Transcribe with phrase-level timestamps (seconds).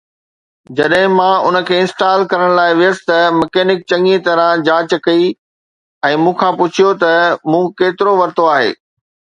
[0.77, 5.29] جڏهن مان ان کي انسٽال ڪرڻ لاءِ ويس ته ميڪنڪ چڱيءَ طرح جاچ ڪئي
[6.11, 7.13] ۽ مون کان پڇيو ته
[7.51, 8.71] مون ڪيترو ورتو آهي؟